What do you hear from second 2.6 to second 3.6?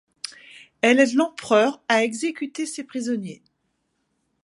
ses prisonniers.